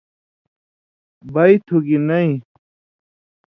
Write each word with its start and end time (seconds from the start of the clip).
بی 1.33 1.51
تُھو 1.65 1.77
گی 1.85 1.97
نَیں“ 2.07 2.33